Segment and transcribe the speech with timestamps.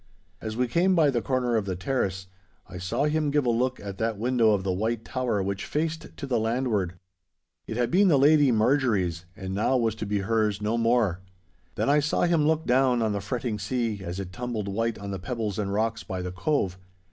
[0.41, 2.25] As we came by the corner of the terrace,
[2.67, 6.17] I saw him give a look at that window of the White Tower which faced
[6.17, 6.95] to the landward.
[7.67, 11.19] It had been the Lady Marjorie's, and now was to be hers no more.
[11.75, 15.11] Then I saw him look down on the fretting sea, as it tumbled white on
[15.11, 16.79] the pebbles and rocks by the Cove.